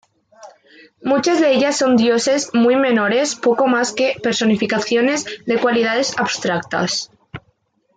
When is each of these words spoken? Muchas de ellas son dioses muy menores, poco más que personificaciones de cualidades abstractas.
Muchas 1.03 1.39
de 1.39 1.53
ellas 1.53 1.77
son 1.77 1.95
dioses 1.95 2.55
muy 2.55 2.75
menores, 2.75 3.35
poco 3.35 3.67
más 3.67 3.93
que 3.93 4.15
personificaciones 4.23 5.27
de 5.45 5.59
cualidades 5.59 6.17
abstractas. 6.17 7.11